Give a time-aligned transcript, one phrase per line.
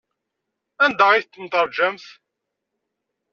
[0.85, 2.05] Anda ay ten-teṛjamt?